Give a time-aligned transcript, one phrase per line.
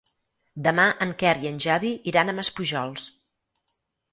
[0.67, 3.07] Demà en Quer i en Xavi iran a Maspujols.